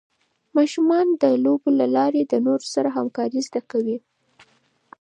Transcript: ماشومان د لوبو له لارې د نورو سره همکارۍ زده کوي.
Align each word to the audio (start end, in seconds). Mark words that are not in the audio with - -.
ماشومان 0.57 1.07
د 1.21 1.23
لوبو 1.43 1.69
له 1.79 1.87
لارې 1.95 2.21
د 2.25 2.33
نورو 2.45 2.65
سره 2.75 2.89
همکارۍ 2.97 3.41
زده 3.47 3.61
کوي. 3.71 3.97